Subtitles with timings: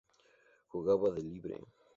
[0.71, 1.63] Jugaba de libre.